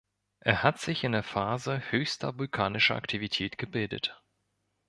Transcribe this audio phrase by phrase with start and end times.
[0.39, 4.19] Er hat sich in der Phase höchster vulkanischer Aktivität gebildet.